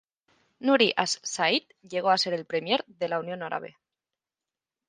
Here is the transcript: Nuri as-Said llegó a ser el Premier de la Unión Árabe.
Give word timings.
Nuri 0.67 0.87
as-Said 1.03 1.67
llegó 1.91 2.09
a 2.13 2.17
ser 2.17 2.33
el 2.33 2.43
Premier 2.47 2.83
de 2.87 3.07
la 3.07 3.19
Unión 3.19 3.43
Árabe. 3.43 3.77